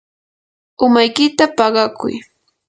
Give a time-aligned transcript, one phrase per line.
[0.85, 2.13] umaykita paqakuy.